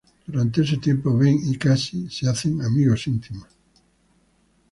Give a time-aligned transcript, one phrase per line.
[0.25, 3.49] Durante ese tiempo Ben y Cassie se hacen amigos íntimos.